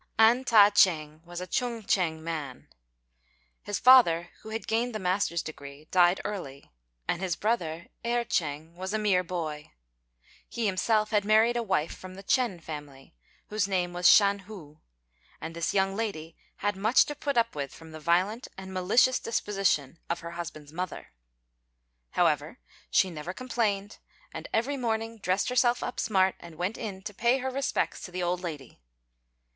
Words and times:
An 0.17 0.45
Ta 0.45 0.71
ch'êng 0.71 1.23
was 1.25 1.39
a 1.41 1.45
Chung 1.45 1.83
ch'ing 1.83 2.23
man. 2.23 2.67
His 3.61 3.77
father, 3.77 4.31
who 4.41 4.49
had 4.49 4.65
gained 4.65 4.95
the 4.95 4.99
master's 4.99 5.43
degree, 5.43 5.85
died 5.91 6.19
early; 6.25 6.71
and 7.07 7.21
his 7.21 7.35
brother 7.35 7.85
Erh 8.03 8.23
ch'êng 8.25 8.73
was 8.73 8.95
a 8.95 8.97
mere 8.97 9.23
boy. 9.23 9.69
He 10.49 10.65
himself 10.65 11.11
had 11.11 11.23
married 11.23 11.55
a 11.55 11.61
wife 11.61 11.95
from 11.95 12.15
the 12.15 12.23
Ch'ên 12.23 12.59
family, 12.63 13.13
whose 13.49 13.67
name 13.67 13.93
was 13.93 14.09
Shan 14.09 14.39
hu; 14.39 14.79
and 15.39 15.55
this 15.55 15.71
young 15.71 15.95
lady 15.95 16.35
had 16.55 16.75
much 16.75 17.05
to 17.05 17.13
put 17.13 17.37
up 17.37 17.53
with 17.55 17.71
from 17.71 17.91
the 17.91 17.99
violent 17.99 18.47
and 18.57 18.73
malicious 18.73 19.19
disposition 19.19 19.99
of 20.09 20.21
her 20.21 20.31
husband's 20.31 20.73
mother. 20.73 21.11
However, 22.17 22.57
she 22.89 23.11
never 23.11 23.33
complained; 23.33 23.99
and 24.33 24.49
every 24.51 24.77
morning 24.77 25.19
dressed 25.19 25.49
herself 25.49 25.83
up 25.83 25.99
smart, 25.99 26.33
and 26.39 26.55
went 26.55 26.79
in 26.79 27.03
to 27.03 27.13
pay 27.13 27.37
her 27.37 27.51
respects 27.51 28.01
to 28.01 28.11
the 28.11 28.23
old 28.23 28.39
lady. 28.41 28.79